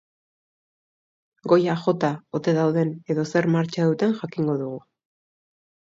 Goia 1.51 1.75
jota 1.83 2.11
ote 2.39 2.55
dauden 2.61 2.97
edo 3.15 3.29
zer 3.35 3.51
martxa 3.57 3.89
duten 3.93 4.17
jakingo 4.23 4.57
dugu. 4.63 4.85